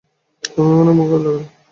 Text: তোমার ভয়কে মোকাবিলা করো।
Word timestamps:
তোমার 0.43 0.73
ভয়কে 0.75 0.93
মোকাবিলা 0.97 1.19
করো। 1.25 1.41